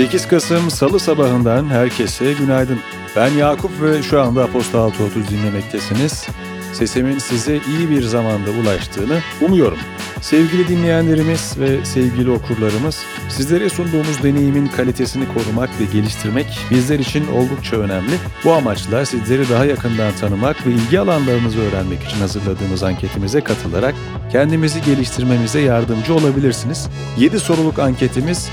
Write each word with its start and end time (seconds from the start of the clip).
8 0.00 0.28
Kasım 0.28 0.70
Salı 0.70 1.00
sabahından 1.00 1.66
herkese 1.66 2.32
günaydın. 2.32 2.78
Ben 3.16 3.30
Yakup 3.30 3.82
ve 3.82 4.02
şu 4.02 4.22
anda 4.22 4.44
Aposta 4.44 4.80
630 4.80 5.28
dinlemektesiniz. 5.28 6.26
Sesimin 6.72 7.18
size 7.18 7.56
iyi 7.56 7.90
bir 7.90 8.02
zamanda 8.02 8.50
ulaştığını 8.50 9.20
umuyorum. 9.40 9.78
Sevgili 10.20 10.68
dinleyenlerimiz 10.68 11.58
ve 11.58 11.84
sevgili 11.84 12.30
okurlarımız, 12.30 13.02
sizlere 13.28 13.68
sunduğumuz 13.68 14.22
deneyimin 14.22 14.66
kalitesini 14.66 15.24
korumak 15.34 15.70
ve 15.80 15.84
geliştirmek 15.92 16.58
bizler 16.70 16.98
için 16.98 17.26
oldukça 17.26 17.76
önemli. 17.76 18.14
Bu 18.44 18.52
amaçla 18.52 19.06
sizleri 19.06 19.48
daha 19.50 19.64
yakından 19.64 20.12
tanımak 20.20 20.66
ve 20.66 20.70
ilgi 20.70 21.00
alanlarınızı 21.00 21.60
öğrenmek 21.60 22.02
için 22.02 22.20
hazırladığımız 22.20 22.82
anketimize 22.82 23.40
katılarak 23.40 23.94
kendimizi 24.32 24.82
geliştirmemize 24.82 25.60
yardımcı 25.60 26.14
olabilirsiniz. 26.14 26.88
7 27.18 27.40
soruluk 27.40 27.78
anketimiz 27.78 28.50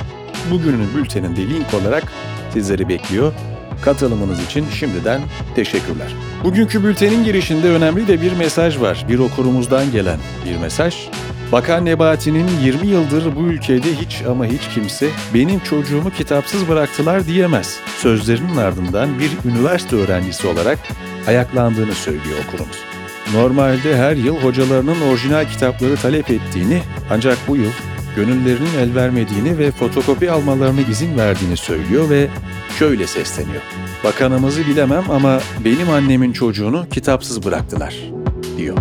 bugünün 0.52 0.96
bülteninde 0.96 1.42
link 1.42 1.74
olarak 1.74 2.04
sizleri 2.54 2.90
bekliyor. 2.90 3.34
Katılımınız 3.82 4.44
için 4.44 4.66
şimdiden 4.80 5.22
teşekkürler. 5.56 6.16
Bugünkü 6.44 6.84
bültenin 6.84 7.24
girişinde 7.24 7.70
önemli 7.70 8.08
de 8.08 8.22
bir 8.22 8.34
mesaj 8.34 8.80
var. 8.82 9.06
Bir 9.10 9.20
okurumuzdan 9.20 9.92
gelen 9.92 10.20
bir 10.46 10.58
mesaj. 10.58 10.96
Bakan 11.52 11.86
Nebati'nin 11.86 12.48
20 12.64 12.88
yıldır 12.88 13.36
bu 13.36 13.42
ülkede 13.42 13.94
hiç 13.94 14.22
ama 14.30 14.46
hiç 14.46 14.62
kimse 14.74 15.10
benim 15.34 15.60
çocuğumu 15.60 16.10
kitapsız 16.12 16.70
bıraktılar 16.70 17.26
diyemez. 17.26 17.80
Sözlerinin 17.98 18.58
ardından 18.58 19.10
bir 19.20 19.52
üniversite 19.52 19.96
öğrencisi 19.96 20.48
olarak 20.48 20.80
ayaklandığını 21.28 21.94
söylüyor 21.94 22.38
okurumuz. 22.48 22.78
Normalde 23.34 23.98
her 23.98 24.16
yıl 24.16 24.38
hocalarının 24.38 25.02
orijinal 25.02 25.46
kitapları 25.46 25.96
talep 25.96 26.32
ettiğini 26.32 26.82
ancak 27.10 27.38
bu 27.48 27.56
yıl 27.56 27.72
gönüllerinin 28.18 28.78
el 28.80 28.96
vermediğini 28.96 29.58
ve 29.58 29.72
fotokopi 29.72 30.32
almalarına 30.32 30.82
izin 30.82 31.18
verdiğini 31.18 31.58
söylüyor 31.58 32.10
ve 32.10 32.28
şöyle 32.80 33.08
sesleniyor. 33.08 33.62
Bakanımızı 34.04 34.68
bilemem 34.68 35.04
ama 35.12 35.40
benim 35.66 35.90
annemin 35.90 36.34
çocuğunu 36.34 36.86
kitapsız 36.92 37.46
bıraktılar, 37.46 37.96
diyor. 38.58 38.78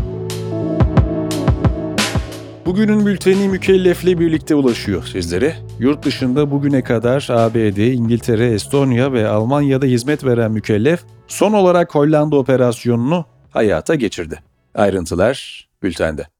Bugünün 2.66 3.06
bülteni 3.06 3.48
mükellefle 3.48 4.18
birlikte 4.18 4.54
ulaşıyor 4.54 5.04
sizlere. 5.12 5.56
Yurt 5.78 6.04
dışında 6.04 6.50
bugüne 6.50 6.82
kadar 6.82 7.28
ABD, 7.30 7.76
İngiltere, 7.76 8.46
Estonya 8.46 9.12
ve 9.12 9.28
Almanya'da 9.28 9.86
hizmet 9.86 10.24
veren 10.24 10.52
mükellef 10.52 11.00
son 11.28 11.52
olarak 11.52 11.94
Hollanda 11.94 12.36
operasyonunu 12.36 13.24
hayata 13.50 13.94
geçirdi. 13.94 14.42
Ayrıntılar 14.74 15.68
bültende. 15.82 16.35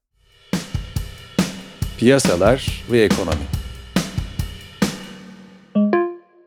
Piyasalar 1.99 2.85
ve 2.93 3.01
ekonomi. 3.01 3.47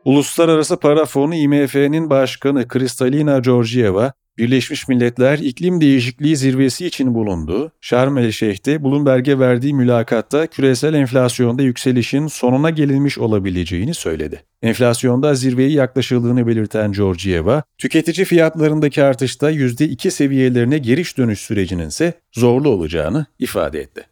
Uluslararası 0.04 0.76
Para 0.76 1.04
Fonu 1.04 1.34
IMF'nin 1.34 2.10
başkanı 2.10 2.68
Kristalina 2.68 3.38
Georgieva, 3.38 4.12
Birleşmiş 4.38 4.88
Milletler 4.88 5.38
İklim 5.38 5.80
Değişikliği 5.80 6.36
Zirvesi 6.36 6.86
için 6.86 7.14
bulunduğu 7.14 7.72
Şarm 7.80 8.18
el 8.18 8.30
Şeyh'te 8.30 8.84
Bloomberg'e 8.84 9.38
verdiği 9.38 9.74
mülakatta 9.74 10.46
küresel 10.46 10.94
enflasyonda 10.94 11.62
yükselişin 11.62 12.26
sonuna 12.26 12.70
gelinmiş 12.70 13.18
olabileceğini 13.18 13.94
söyledi. 13.94 14.42
Enflasyonda 14.62 15.34
zirveye 15.34 15.70
yaklaşıldığını 15.70 16.46
belirten 16.46 16.92
Georgieva, 16.92 17.62
tüketici 17.78 18.24
fiyatlarındaki 18.24 19.04
artışta 19.04 19.50
%2 19.52 20.10
seviyelerine 20.10 20.78
giriş 20.78 21.18
dönüş 21.18 21.40
sürecinin 21.40 21.88
ise 21.88 22.14
zorlu 22.32 22.68
olacağını 22.68 23.26
ifade 23.38 23.80
etti. 23.80 24.06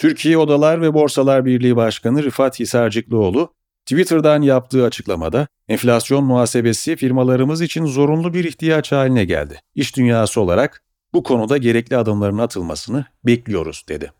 Türkiye 0.00 0.38
Odalar 0.38 0.82
ve 0.82 0.94
Borsalar 0.94 1.44
Birliği 1.44 1.76
Başkanı 1.76 2.22
Rıfat 2.22 2.60
Hisarcıklıoğlu, 2.60 3.54
Twitter'dan 3.86 4.42
yaptığı 4.42 4.84
açıklamada, 4.84 5.48
enflasyon 5.68 6.24
muhasebesi 6.24 6.96
firmalarımız 6.96 7.62
için 7.62 7.86
zorunlu 7.86 8.34
bir 8.34 8.44
ihtiyaç 8.44 8.92
haline 8.92 9.24
geldi. 9.24 9.60
İş 9.74 9.96
dünyası 9.96 10.40
olarak 10.40 10.82
bu 11.12 11.22
konuda 11.22 11.56
gerekli 11.56 11.96
adımların 11.96 12.38
atılmasını 12.38 13.04
bekliyoruz 13.26 13.84
dedi. 13.88 14.12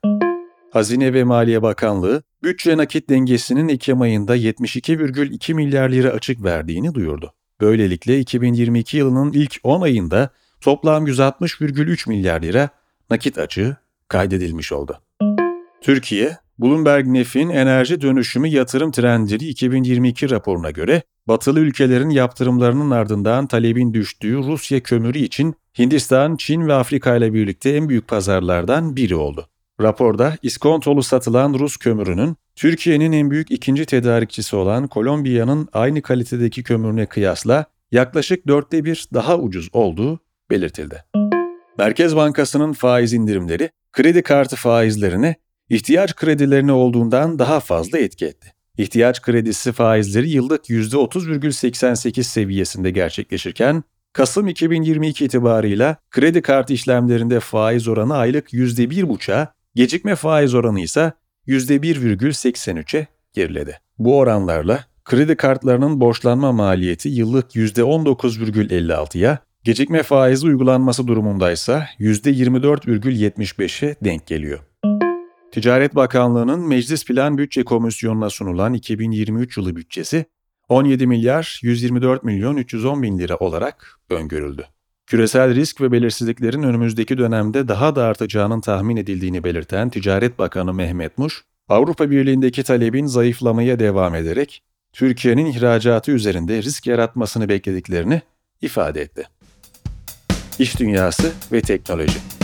Hazine 0.72 1.14
ve 1.14 1.24
Maliye 1.24 1.62
Bakanlığı, 1.62 2.22
bütçe 2.42 2.76
nakit 2.76 3.08
dengesinin 3.08 3.68
Ekim 3.68 4.00
ayında 4.00 4.36
72,2 4.36 5.54
milyar 5.54 5.90
lira 5.90 6.08
açık 6.08 6.44
verdiğini 6.44 6.94
duyurdu. 6.94 7.32
Böylelikle 7.60 8.18
2022 8.18 8.96
yılının 8.96 9.32
ilk 9.32 9.56
10 9.62 9.80
ayında 9.80 10.30
toplam 10.60 11.06
160,3 11.06 12.08
milyar 12.08 12.42
lira 12.42 12.68
nakit 13.10 13.38
açığı 13.38 13.76
kaydedilmiş 14.08 14.72
oldu. 14.72 15.00
Türkiye, 15.80 16.36
Bloomberg 16.58 17.06
Nef'in 17.06 17.48
Enerji 17.48 18.00
Dönüşümü 18.00 18.48
Yatırım 18.48 18.90
Trendleri 18.90 19.44
2022 19.44 20.30
raporuna 20.30 20.70
göre 20.70 21.02
batılı 21.28 21.60
ülkelerin 21.60 22.10
yaptırımlarının 22.10 22.90
ardından 22.90 23.46
talebin 23.46 23.94
düştüğü 23.94 24.36
Rusya 24.36 24.80
kömürü 24.80 25.18
için 25.18 25.54
Hindistan, 25.78 26.36
Çin 26.36 26.68
ve 26.68 26.74
Afrika 26.74 27.16
ile 27.16 27.34
birlikte 27.34 27.70
en 27.70 27.88
büyük 27.88 28.08
pazarlardan 28.08 28.96
biri 28.96 29.14
oldu. 29.14 29.46
Raporda 29.80 30.36
iskontolu 30.42 31.02
satılan 31.02 31.54
Rus 31.54 31.76
kömürünün 31.76 32.36
Türkiye'nin 32.56 33.12
en 33.12 33.30
büyük 33.30 33.50
ikinci 33.50 33.86
tedarikçisi 33.86 34.56
olan 34.56 34.88
Kolombiya'nın 34.88 35.68
aynı 35.72 36.02
kalitedeki 36.02 36.62
kömürüne 36.62 37.06
kıyasla 37.06 37.64
yaklaşık 37.92 38.46
dörtte 38.46 38.84
bir 38.84 39.06
daha 39.14 39.38
ucuz 39.38 39.68
olduğu 39.72 40.20
belirtildi. 40.50 41.04
Merkez 41.78 42.16
Bankası'nın 42.16 42.72
faiz 42.72 43.12
indirimleri 43.12 43.70
kredi 43.92 44.22
kartı 44.22 44.56
faizlerine 44.56 45.36
ihtiyaç 45.70 46.16
kredilerine 46.16 46.72
olduğundan 46.72 47.38
daha 47.38 47.60
fazla 47.60 47.98
etki 47.98 48.26
etti. 48.26 48.52
İhtiyaç 48.78 49.22
kredisi 49.22 49.72
faizleri 49.72 50.30
yıllık 50.30 50.70
%30,88 50.70 52.22
seviyesinde 52.22 52.90
gerçekleşirken, 52.90 53.84
Kasım 54.12 54.48
2022 54.48 55.24
itibarıyla 55.24 55.96
kredi 56.10 56.42
kartı 56.42 56.72
işlemlerinde 56.72 57.40
faiz 57.40 57.88
oranı 57.88 58.16
aylık 58.16 58.52
%1,5'a, 58.52 59.54
gecikme 59.74 60.14
faiz 60.14 60.54
oranı 60.54 60.80
ise 60.80 61.12
%1,83'e 61.46 63.06
geriledi. 63.32 63.78
Bu 63.98 64.18
oranlarla 64.18 64.84
kredi 65.04 65.36
kartlarının 65.36 66.00
borçlanma 66.00 66.52
maliyeti 66.52 67.08
yıllık 67.08 67.56
%19,56'ya, 67.56 69.38
gecikme 69.64 70.02
faizi 70.02 70.46
uygulanması 70.46 71.06
durumundaysa 71.06 71.86
%24,75'e 72.00 73.96
denk 74.04 74.26
geliyor. 74.26 74.69
Ticaret 75.52 75.94
Bakanlığı'nın 75.94 76.60
Meclis 76.60 77.04
Plan 77.04 77.38
Bütçe 77.38 77.64
Komisyonu'na 77.64 78.30
sunulan 78.30 78.74
2023 78.74 79.56
yılı 79.56 79.76
bütçesi 79.76 80.24
17 80.68 81.06
milyar 81.06 81.60
124 81.62 82.24
milyon 82.24 82.56
310 82.56 83.02
bin 83.02 83.18
lira 83.18 83.36
olarak 83.36 84.00
öngörüldü. 84.10 84.66
Küresel 85.06 85.54
risk 85.54 85.80
ve 85.80 85.92
belirsizliklerin 85.92 86.62
önümüzdeki 86.62 87.18
dönemde 87.18 87.68
daha 87.68 87.96
da 87.96 88.04
artacağının 88.04 88.60
tahmin 88.60 88.96
edildiğini 88.96 89.44
belirten 89.44 89.90
Ticaret 89.90 90.38
Bakanı 90.38 90.74
Mehmet 90.74 91.18
Muş, 91.18 91.44
Avrupa 91.68 92.10
Birliği'ndeki 92.10 92.62
talebin 92.62 93.06
zayıflamaya 93.06 93.78
devam 93.78 94.14
ederek 94.14 94.62
Türkiye'nin 94.92 95.46
ihracatı 95.46 96.10
üzerinde 96.10 96.62
risk 96.62 96.86
yaratmasını 96.86 97.48
beklediklerini 97.48 98.22
ifade 98.62 99.00
etti. 99.00 99.28
İş 100.58 100.78
Dünyası 100.78 101.32
ve 101.52 101.60
Teknoloji 101.60 102.39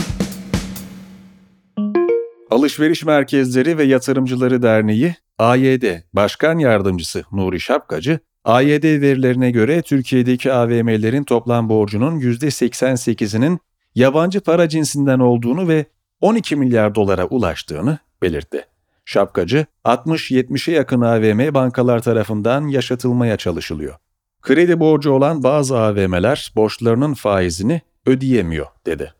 Alışveriş 2.57 3.05
Merkezleri 3.05 3.77
ve 3.77 3.83
Yatırımcıları 3.83 4.61
Derneği, 4.61 5.15
AYD 5.37 5.83
Başkan 6.13 6.57
Yardımcısı 6.57 7.23
Nuri 7.31 7.59
Şapkacı, 7.59 8.19
AYD 8.45 8.83
verilerine 8.83 9.51
göre 9.51 9.81
Türkiye'deki 9.81 10.53
AVM'lerin 10.53 11.23
toplam 11.23 11.69
borcunun 11.69 12.19
%88'inin 12.19 13.59
yabancı 13.95 14.39
para 14.39 14.69
cinsinden 14.69 15.19
olduğunu 15.19 15.67
ve 15.67 15.85
12 16.21 16.55
milyar 16.55 16.95
dolara 16.95 17.25
ulaştığını 17.25 17.97
belirtti. 18.21 18.65
Şapkacı, 19.05 19.65
60-70'e 19.85 20.73
yakın 20.73 21.01
AVM 21.01 21.53
bankalar 21.53 21.99
tarafından 22.01 22.67
yaşatılmaya 22.67 23.37
çalışılıyor. 23.37 23.95
Kredi 24.41 24.79
borcu 24.79 25.11
olan 25.11 25.43
bazı 25.43 25.79
AVM'ler 25.79 26.53
borçlarının 26.55 27.13
faizini 27.13 27.81
ödeyemiyor, 28.05 28.67
dedi. 28.85 29.13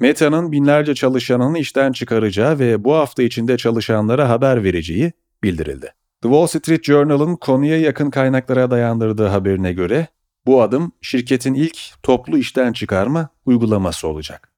Meta'nın 0.00 0.52
binlerce 0.52 0.94
çalışanını 0.94 1.58
işten 1.58 1.92
çıkaracağı 1.92 2.58
ve 2.58 2.84
bu 2.84 2.94
hafta 2.94 3.22
içinde 3.22 3.56
çalışanlara 3.56 4.28
haber 4.28 4.64
vereceği 4.64 5.12
bildirildi. 5.42 5.94
The 6.22 6.28
Wall 6.28 6.46
Street 6.46 6.84
Journal'ın 6.84 7.36
konuya 7.36 7.80
yakın 7.80 8.10
kaynaklara 8.10 8.70
dayandırdığı 8.70 9.26
haberine 9.26 9.72
göre 9.72 10.06
bu 10.46 10.62
adım 10.62 10.92
şirketin 11.00 11.54
ilk 11.54 11.78
toplu 12.02 12.38
işten 12.38 12.72
çıkarma 12.72 13.28
uygulaması 13.46 14.08
olacak. 14.08 14.52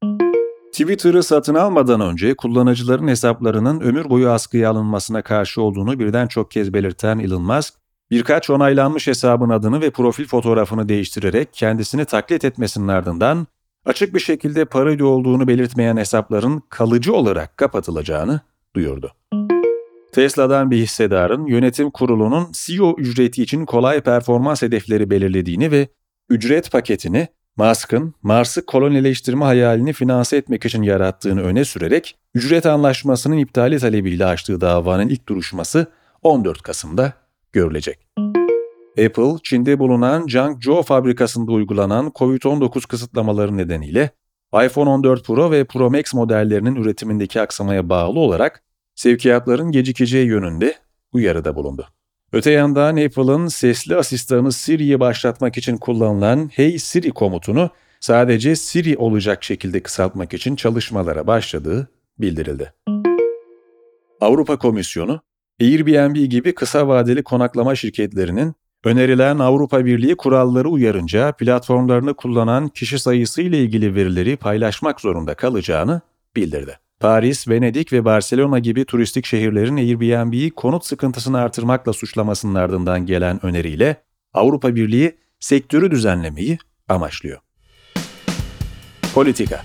Twitter'ı 0.73 1.23
satın 1.23 1.55
almadan 1.55 2.01
önce 2.01 2.35
kullanıcıların 2.35 3.09
hesaplarının 3.09 3.81
ömür 3.81 4.11
boyu 4.11 4.31
askıya 4.31 4.71
alınmasına 4.71 5.23
karşı 5.23 5.63
olduğunu 5.63 5.99
birden 5.99 6.27
çok 6.27 6.51
kez 6.51 6.75
belirten 6.75 7.19
Elon 7.19 7.43
Musk, 7.43 7.75
birkaç 8.11 8.51
onaylanmış 8.51 9.07
hesabın 9.07 9.51
adını 9.51 9.81
ve 9.81 9.91
profil 9.91 10.27
fotoğrafını 10.27 10.89
değiştirerek 10.89 11.49
kendisini 11.53 12.05
taklit 12.05 12.45
etmesinin 12.45 12.89
ardından 12.89 13.47
açık 13.87 14.15
bir 14.15 14.21
şekilde 14.21 14.65
parodi 14.65 15.05
olduğunu 15.05 15.49
belirtmeyen 15.49 15.97
hesapların 15.97 16.63
kalıcı 16.69 17.15
olarak 17.15 17.57
kapatılacağını 17.57 18.41
duyurdu. 18.77 19.13
Tesla'dan 20.13 20.71
bir 20.71 20.77
hissedarın 20.77 21.47
yönetim 21.47 21.91
kurulunun 21.91 22.49
CEO 22.53 22.97
ücreti 22.99 23.43
için 23.43 23.67
kolay 23.67 24.01
performans 24.01 24.63
hedefleri 24.63 25.11
belirlediğini 25.11 25.71
ve 25.71 25.89
ücret 26.29 26.73
paketini 26.73 27.29
Musk'ın 27.57 28.15
Mars'ı 28.23 28.67
kolonileştirme 28.67 29.45
hayalini 29.45 29.93
finanse 29.93 30.37
etmek 30.37 30.65
için 30.65 30.83
yarattığını 30.83 31.43
öne 31.43 31.65
sürerek 31.65 32.17
ücret 32.35 32.67
anlaşmasının 32.67 33.37
iptali 33.37 33.79
talebiyle 33.79 34.27
açtığı 34.27 34.61
davanın 34.61 35.09
ilk 35.09 35.29
duruşması 35.29 35.87
14 36.23 36.63
Kasım'da 36.63 37.13
görülecek. 37.53 37.99
Apple, 38.99 39.37
Çin'de 39.43 39.79
bulunan 39.79 40.27
Zhangzhou 40.29 40.83
fabrikasında 40.83 41.53
uygulanan 41.53 42.07
COVID-19 42.15 42.87
kısıtlamaları 42.87 43.57
nedeniyle 43.57 44.11
iPhone 44.65 44.91
14 44.91 45.27
Pro 45.27 45.51
ve 45.51 45.65
Pro 45.65 45.91
Max 45.91 46.15
modellerinin 46.15 46.75
üretimindeki 46.75 47.41
aksamaya 47.41 47.89
bağlı 47.89 48.19
olarak 48.19 48.63
sevkiyatların 48.95 49.73
gecikeceği 49.73 50.27
yönünde 50.27 50.75
uyarıda 51.13 51.57
bulundu. 51.57 51.87
Öte 52.33 52.51
yandan 52.51 52.97
Apple'ın 52.97 53.47
sesli 53.47 53.97
asistanı 53.97 54.53
Siri'yi 54.53 55.01
başlatmak 55.01 55.59
için 55.59 55.77
kullanılan 55.77 56.51
Hey 56.53 56.79
Siri 56.79 57.11
komutunu 57.11 57.71
sadece 58.01 58.57
Siri 58.57 58.97
olacak 58.97 59.45
şekilde 59.45 59.83
kısaltmak 59.83 60.35
için 60.35 60.57
çalışmalara 60.57 61.27
başladığı 61.27 61.89
bildirildi. 62.19 62.73
Avrupa 64.21 64.59
Komisyonu, 64.59 65.21
Airbnb 65.61 66.17
gibi 66.17 66.55
kısa 66.55 66.89
vadeli 66.89 67.23
konaklama 67.23 67.75
şirketlerinin 67.75 68.55
önerilen 68.85 69.39
Avrupa 69.39 69.85
Birliği 69.85 70.17
kuralları 70.17 70.69
uyarınca 70.69 71.33
platformlarını 71.33 72.15
kullanan 72.15 72.69
kişi 72.69 72.99
sayısı 72.99 73.43
ile 73.43 73.59
ilgili 73.59 73.95
verileri 73.95 74.37
paylaşmak 74.37 75.01
zorunda 75.01 75.35
kalacağını 75.35 76.01
bildirdi. 76.37 76.79
Paris, 77.01 77.49
Venedik 77.49 77.93
ve 77.93 78.05
Barcelona 78.05 78.59
gibi 78.59 78.85
turistik 78.85 79.27
şehirlerin 79.27 79.77
Airbnb'yi 79.77 80.51
konut 80.51 80.87
sıkıntısını 80.87 81.39
artırmakla 81.39 81.93
suçlamasının 81.93 82.55
ardından 82.55 83.07
gelen 83.07 83.47
öneriyle 83.47 83.97
Avrupa 84.35 84.75
Birliği 84.75 85.17
sektörü 85.41 85.91
düzenlemeyi 85.91 86.59
amaçlıyor. 86.89 87.39
Politika 89.15 89.63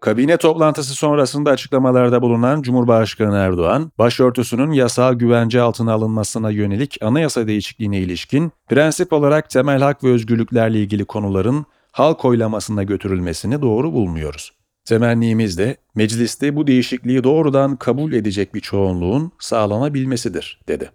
Kabine 0.00 0.36
toplantısı 0.36 0.94
sonrasında 0.94 1.50
açıklamalarda 1.50 2.22
bulunan 2.22 2.62
Cumhurbaşkanı 2.62 3.36
Erdoğan, 3.36 3.92
başörtüsünün 3.98 4.72
yasal 4.72 5.14
güvence 5.14 5.60
altına 5.60 5.92
alınmasına 5.92 6.50
yönelik 6.50 6.98
anayasa 7.02 7.46
değişikliğine 7.46 7.98
ilişkin 7.98 8.52
prensip 8.68 9.12
olarak 9.12 9.50
temel 9.50 9.80
hak 9.80 10.04
ve 10.04 10.08
özgürlüklerle 10.08 10.80
ilgili 10.80 11.04
konuların 11.04 11.66
halk 11.92 12.24
oylamasına 12.24 12.82
götürülmesini 12.82 13.62
doğru 13.62 13.92
bulmuyoruz. 13.92 14.52
Temennimiz 14.84 15.58
de 15.58 15.76
mecliste 15.94 16.56
bu 16.56 16.66
değişikliği 16.66 17.24
doğrudan 17.24 17.76
kabul 17.76 18.12
edecek 18.12 18.54
bir 18.54 18.60
çoğunluğun 18.60 19.32
sağlanabilmesidir, 19.38 20.60
dedi. 20.68 20.90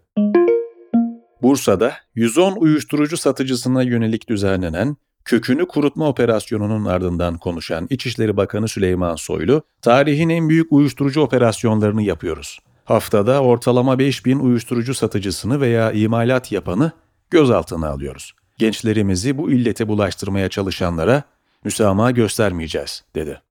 Bursa'da 1.41 1.93
110 2.15 2.55
uyuşturucu 2.55 3.17
satıcısına 3.17 3.81
yönelik 3.83 4.29
düzenlenen 4.29 4.97
kökünü 5.25 5.67
kurutma 5.67 6.07
operasyonunun 6.07 6.85
ardından 6.85 7.37
konuşan 7.37 7.87
İçişleri 7.89 8.37
Bakanı 8.37 8.67
Süleyman 8.67 9.15
Soylu, 9.15 9.61
tarihin 9.81 10.29
en 10.29 10.49
büyük 10.49 10.71
uyuşturucu 10.71 11.21
operasyonlarını 11.21 12.01
yapıyoruz. 12.01 12.59
Haftada 12.85 13.41
ortalama 13.41 13.99
5000 13.99 14.39
uyuşturucu 14.39 14.93
satıcısını 14.93 15.61
veya 15.61 15.91
imalat 15.91 16.51
yapanı 16.51 16.91
gözaltına 17.29 17.89
alıyoruz 17.89 18.33
gençlerimizi 18.57 19.37
bu 19.37 19.51
illete 19.51 19.87
bulaştırmaya 19.87 20.49
çalışanlara 20.49 21.23
müsamaha 21.63 22.11
göstermeyeceğiz, 22.11 23.03
dedi. 23.15 23.41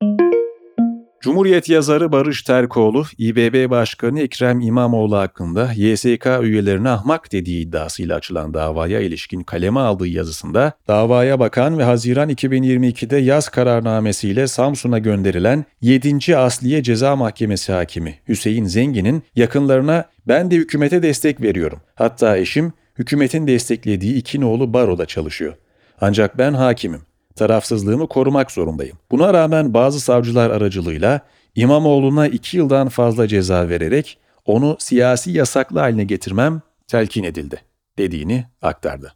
Cumhuriyet 1.25 1.69
yazarı 1.69 2.13
Barış 2.13 2.43
Terkoğlu, 2.43 3.05
İBB 3.19 3.71
Başkanı 3.71 4.21
Ekrem 4.21 4.61
İmamoğlu 4.61 5.17
hakkında 5.17 5.73
YSK 5.77 6.27
üyelerine 6.43 6.89
ahmak 6.89 7.33
dediği 7.33 7.67
iddiasıyla 7.67 8.17
açılan 8.17 8.55
davaya 8.55 9.01
ilişkin 9.01 9.43
kaleme 9.43 9.81
aldığı 9.81 10.07
yazısında, 10.07 10.73
davaya 10.89 11.41
bakan 11.41 11.79
ve 11.79 11.85
Haziran 11.85 12.31
2022'de 12.31 13.17
yaz 13.17 13.49
kararnamesiyle 13.49 14.47
Samsun'a 14.47 14.99
gönderilen 14.99 15.65
7. 15.81 16.37
Asliye 16.37 16.83
Ceza 16.83 17.17
Mahkemesi 17.17 17.73
hakimi 17.73 18.19
Hüseyin 18.29 18.65
Zengin'in 18.65 19.23
yakınlarına 19.37 20.05
ben 20.29 20.51
de 20.51 20.57
hükümete 20.57 21.03
destek 21.03 21.41
veriyorum. 21.41 21.81
Hatta 21.95 22.37
eşim 22.37 22.73
hükümetin 22.99 23.47
desteklediği 23.47 24.15
iki 24.15 24.41
nolu 24.41 24.73
baroda 24.73 25.07
çalışıyor. 25.07 25.55
Ancak 26.01 26.39
ben 26.39 26.55
hakimim. 26.55 27.01
Tarafsızlığımı 27.35 28.09
korumak 28.09 28.51
zorundayım. 28.51 28.99
Buna 29.11 29.35
rağmen 29.35 29.75
bazı 29.75 30.01
savcılar 30.01 30.51
aracılığıyla 30.51 31.21
İmamoğlu'na 31.55 32.27
iki 32.27 32.57
yıldan 32.57 32.89
fazla 32.89 33.29
ceza 33.29 33.69
vererek 33.69 34.19
onu 34.45 34.77
siyasi 34.79 35.31
yasaklı 35.31 35.81
haline 35.81 36.05
getirmem 36.05 36.63
telkin 36.89 37.25
edildi 37.25 37.61
dediğini 37.99 38.45
aktardı. 38.63 39.15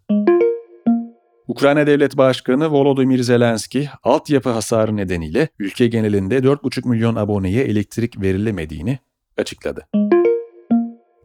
Ukrayna 1.48 1.86
Devlet 1.86 2.16
Başkanı 2.16 2.70
Volodymyr 2.70 3.22
Zelenski, 3.22 3.88
altyapı 4.02 4.50
hasarı 4.50 4.96
nedeniyle 4.96 5.48
ülke 5.58 5.86
genelinde 5.86 6.38
4,5 6.38 6.88
milyon 6.88 7.16
aboneye 7.16 7.64
elektrik 7.64 8.20
verilemediğini 8.20 8.98
açıkladı. 9.38 9.86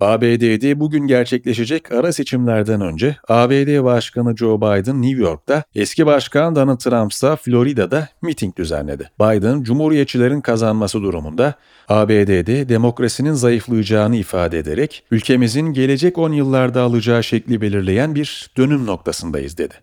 ABD'de 0.04 0.80
bugün 0.80 1.08
gerçekleşecek 1.08 1.92
ara 1.92 2.14
seçimlerden 2.14 2.82
önce 2.82 3.16
ABD 3.28 3.84
Başkanı 3.84 4.38
Joe 4.38 4.58
Biden 4.58 5.02
New 5.02 5.22
York'ta, 5.22 5.64
eski 5.76 6.06
başkan 6.06 6.56
Donald 6.56 6.78
Trump 6.78 7.12
ise 7.12 7.36
Florida'da 7.36 8.08
miting 8.22 8.58
düzenledi. 8.58 9.12
Biden, 9.20 9.64
Cumhuriyetçilerin 9.64 10.42
kazanması 10.42 11.02
durumunda 11.02 11.54
ABD'de 11.90 12.70
demokrasinin 12.70 13.34
zayıflayacağını 13.34 14.16
ifade 14.16 14.60
ederek 14.60 15.04
ülkemizin 15.12 15.74
gelecek 15.74 16.18
10 16.18 16.32
yıllarda 16.32 16.82
alacağı 16.82 17.24
şekli 17.24 17.62
belirleyen 17.62 18.16
bir 18.16 18.52
dönüm 18.58 18.86
noktasındayız 18.86 19.58
dedi. 19.58 19.74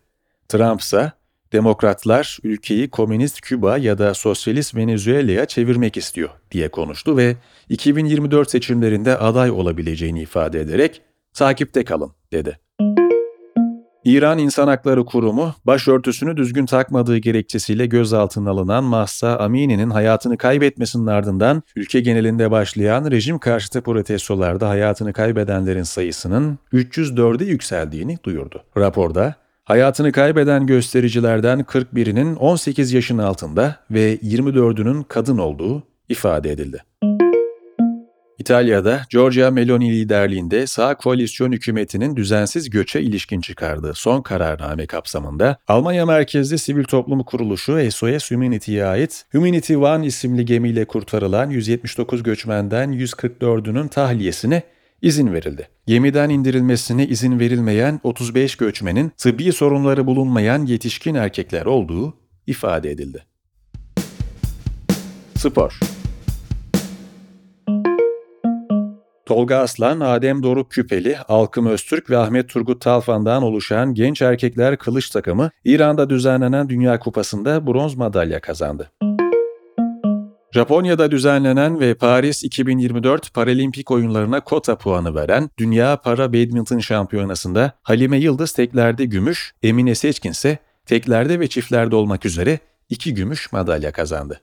Trump 0.48 0.80
ise 0.80 1.12
Demokratlar 1.52 2.38
ülkeyi 2.42 2.90
komünist 2.90 3.40
Küba 3.40 3.78
ya 3.78 3.98
da 3.98 4.14
sosyalist 4.14 4.76
Venezuela'ya 4.76 5.46
çevirmek 5.46 5.96
istiyor 5.96 6.30
diye 6.50 6.68
konuştu 6.68 7.16
ve 7.16 7.36
2024 7.68 8.50
seçimlerinde 8.50 9.18
aday 9.18 9.50
olabileceğini 9.50 10.22
ifade 10.22 10.60
ederek 10.60 11.02
takipte 11.34 11.84
kalın 11.84 12.12
dedi. 12.32 12.58
İran 14.04 14.38
İnsan 14.38 14.68
Hakları 14.68 15.04
Kurumu, 15.04 15.54
başörtüsünü 15.64 16.36
düzgün 16.36 16.66
takmadığı 16.66 17.16
gerekçesiyle 17.16 17.86
gözaltına 17.86 18.50
alınan 18.50 18.84
Mahsa 18.84 19.36
Amini'nin 19.36 19.90
hayatını 19.90 20.38
kaybetmesinin 20.38 21.06
ardından 21.06 21.62
ülke 21.76 22.00
genelinde 22.00 22.50
başlayan 22.50 23.10
rejim 23.10 23.38
karşıtı 23.38 23.80
protestolarda 23.80 24.68
hayatını 24.68 25.12
kaybedenlerin 25.12 25.82
sayısının 25.82 26.58
304'e 26.72 27.46
yükseldiğini 27.46 28.18
duyurdu. 28.24 28.62
Raporda, 28.76 29.34
Hayatını 29.64 30.12
kaybeden 30.12 30.66
göstericilerden 30.66 31.60
41'inin 31.60 32.36
18 32.36 32.92
yaşın 32.92 33.18
altında 33.18 33.76
ve 33.90 34.16
24'ünün 34.16 35.02
kadın 35.02 35.38
olduğu 35.38 35.82
ifade 36.08 36.50
edildi. 36.52 36.82
İtalya'da 38.38 39.02
Giorgia 39.10 39.50
Meloni 39.50 39.92
liderliğinde 39.92 40.66
sağ 40.66 40.94
koalisyon 40.94 41.52
hükümetinin 41.52 42.16
düzensiz 42.16 42.70
göçe 42.70 43.00
ilişkin 43.00 43.40
çıkardığı 43.40 43.94
son 43.94 44.22
kararname 44.22 44.86
kapsamında 44.86 45.56
Almanya 45.68 46.06
merkezli 46.06 46.58
sivil 46.58 46.84
toplum 46.84 47.22
kuruluşu 47.22 47.90
SOS 47.90 48.30
Humanity'ye 48.30 48.84
ait 48.84 49.24
Humanity 49.32 49.76
One 49.76 50.06
isimli 50.06 50.44
gemiyle 50.44 50.84
kurtarılan 50.84 51.50
179 51.50 52.22
göçmenden 52.22 52.92
144'ünün 52.92 53.88
tahliyesine 53.88 54.62
izin 55.02 55.32
verildi. 55.32 55.68
Gemiden 55.86 56.30
indirilmesine 56.30 57.06
izin 57.06 57.40
verilmeyen 57.40 58.00
35 58.02 58.56
göçmenin 58.56 59.12
tıbbi 59.16 59.52
sorunları 59.52 60.06
bulunmayan 60.06 60.66
yetişkin 60.66 61.14
erkekler 61.14 61.66
olduğu 61.66 62.14
ifade 62.46 62.90
edildi. 62.90 63.24
Spor 65.36 65.80
Tolga 69.26 69.56
Aslan, 69.56 70.00
Adem 70.00 70.42
Doruk 70.42 70.70
Küpeli, 70.70 71.18
Alkım 71.28 71.66
Öztürk 71.66 72.10
ve 72.10 72.16
Ahmet 72.16 72.48
Turgut 72.48 72.80
Talfan'dan 72.80 73.42
oluşan 73.42 73.94
genç 73.94 74.22
erkekler 74.22 74.78
kılıç 74.78 75.10
takımı 75.10 75.50
İran'da 75.64 76.10
düzenlenen 76.10 76.68
Dünya 76.68 76.98
Kupası'nda 76.98 77.66
bronz 77.66 77.94
madalya 77.94 78.40
kazandı. 78.40 78.90
Japonya'da 80.52 81.10
düzenlenen 81.10 81.80
ve 81.80 81.94
Paris 81.94 82.44
2024 82.44 83.34
Paralimpik 83.34 83.90
oyunlarına 83.90 84.40
kota 84.40 84.78
puanı 84.78 85.14
veren 85.14 85.50
Dünya 85.58 85.96
Para 85.96 86.32
Badminton 86.32 86.78
Şampiyonası'nda 86.78 87.72
Halime 87.82 88.18
Yıldız 88.18 88.52
teklerde 88.52 89.04
gümüş, 89.04 89.54
Emine 89.62 89.94
Seçkin 89.94 90.30
ise 90.30 90.58
teklerde 90.86 91.40
ve 91.40 91.48
çiftlerde 91.48 91.96
olmak 91.96 92.26
üzere 92.26 92.58
iki 92.88 93.14
gümüş 93.14 93.52
madalya 93.52 93.92
kazandı. 93.92 94.40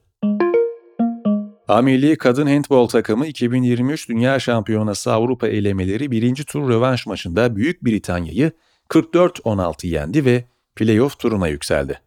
Amili 1.67 2.17
Kadın 2.17 2.47
Handbol 2.47 2.87
takımı 2.87 3.27
2023 3.27 4.09
Dünya 4.09 4.39
Şampiyonası 4.39 5.13
Avrupa 5.13 5.47
elemeleri 5.47 6.11
birinci 6.11 6.45
tur 6.45 6.69
rövanş 6.69 7.05
maçında 7.05 7.55
Büyük 7.55 7.85
Britanya'yı 7.85 8.51
44-16 8.89 9.87
yendi 9.87 10.25
ve 10.25 10.43
playoff 10.75 11.19
turuna 11.19 11.47
yükseldi. 11.47 11.99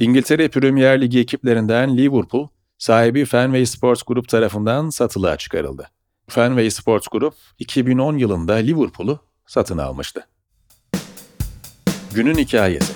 İngiltere 0.00 0.48
Premier 0.48 1.00
Ligi 1.00 1.20
ekiplerinden 1.20 1.96
Liverpool, 1.96 2.48
sahibi 2.78 3.24
Fenway 3.24 3.66
Sports 3.66 4.02
Group 4.02 4.28
tarafından 4.28 4.90
satılığa 4.90 5.36
çıkarıldı. 5.36 5.88
Fenway 6.28 6.70
Sports 6.70 7.06
Group 7.08 7.34
2010 7.58 8.18
yılında 8.18 8.54
Liverpool'u 8.54 9.18
satın 9.46 9.78
almıştı. 9.78 10.26
Günün 12.14 12.34
hikayesi 12.34 12.92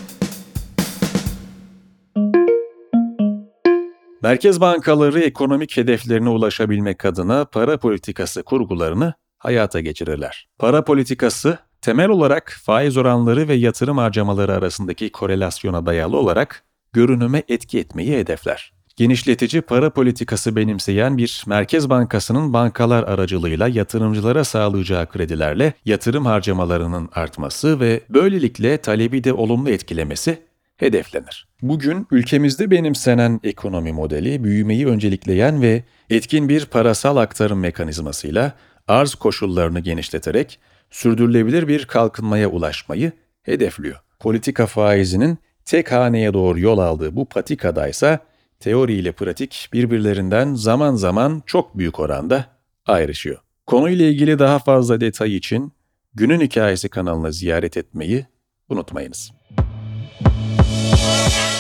Merkez 4.23 4.61
bankaları 4.61 5.21
ekonomik 5.21 5.77
hedeflerine 5.77 6.29
ulaşabilmek 6.29 7.05
adına 7.05 7.45
para 7.45 7.79
politikası 7.79 8.43
kurgularını 8.43 9.15
hayata 9.39 9.81
geçirirler. 9.81 10.49
Para 10.59 10.85
politikası 10.85 11.59
temel 11.81 12.09
olarak 12.09 12.61
faiz 12.65 12.97
oranları 12.97 13.49
ve 13.49 13.55
yatırım 13.55 13.99
harcamaları 13.99 14.55
arasındaki 14.55 15.13
korelasyona 15.13 15.87
dayalı 15.87 16.17
olarak 16.17 16.65
görünüme 16.93 17.43
etki 17.49 17.79
etmeyi 17.79 18.17
hedefler. 18.17 18.73
Genişletici 18.97 19.63
para 19.63 19.91
politikası 19.91 20.57
benimseyen 20.57 21.19
bir 21.19 21.45
merkez 21.47 21.91
bankasının 21.91 22.53
bankalar 22.53 23.03
aracılığıyla 23.03 23.69
yatırımcılara 23.69 24.45
sağlayacağı 24.45 25.07
kredilerle 25.07 25.73
yatırım 25.85 26.27
harcamalarının 26.27 27.09
artması 27.13 27.81
ve 27.81 28.01
böylelikle 28.09 28.77
talebi 28.79 29.25
de 29.25 29.33
olumlu 29.33 29.71
etkilemesi 29.71 30.39
hedeflenir. 30.77 31.49
Bugün 31.63 32.07
ülkemizde 32.11 32.71
benimsenen 32.71 33.41
ekonomi 33.45 33.93
modeli 33.93 34.45
büyümeyi 34.45 34.87
öncelikleyen 34.87 35.63
ve 35.63 35.85
etkin 36.11 36.49
bir 36.49 36.67
parasal 36.67 37.17
aktarım 37.17 37.61
mekanizmasıyla 37.61 38.53
arz 38.89 39.15
koşullarını 39.15 39.81
genişleterek 39.81 40.59
sürdürülebilir 40.91 41.69
bir 41.69 41.85
kalkınmaya 41.85 42.49
ulaşmayı 42.49 43.13
hedefliyor. 43.43 43.97
Politika 44.21 44.67
faizinin 44.67 45.39
tek 45.65 45.93
haneye 45.93 46.35
doğru 46.35 46.61
yol 46.61 46.79
aldığı 46.79 47.17
bu 47.17 47.25
patikada 47.25 47.89
ise 47.89 48.19
teori 48.61 48.93
ile 48.95 49.13
pratik 49.13 49.69
birbirlerinden 49.73 50.55
zaman 50.55 50.95
zaman 50.95 51.43
çok 51.47 51.79
büyük 51.79 52.01
oranda 52.01 52.45
ayrışıyor. 52.87 53.39
Konuyla 53.67 54.07
ilgili 54.07 54.39
daha 54.39 54.59
fazla 54.59 55.01
detay 55.01 55.37
için 55.37 55.73
Günün 56.15 56.41
Hikayesi 56.41 56.89
kanalını 56.89 57.33
ziyaret 57.33 57.77
etmeyi 57.77 58.27
unutmayınız. 58.69 59.33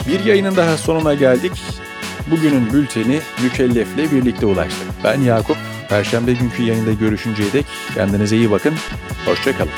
Bir 0.09 0.25
yayının 0.25 0.57
daha 0.57 0.77
sonuna 0.77 1.15
geldik. 1.15 1.53
Bugünün 2.31 2.73
bülteni 2.73 3.21
mükellefle 3.43 4.11
birlikte 4.11 4.47
ulaştı. 4.47 4.85
Ben 5.05 5.21
Yakup. 5.21 5.57
Perşembe 5.89 6.33
günkü 6.33 6.63
yayında 6.63 6.93
görüşünceye 6.93 7.53
dek 7.53 7.67
kendinize 7.95 8.37
iyi 8.37 8.51
bakın. 8.51 8.75
Hoşçakalın. 9.27 9.73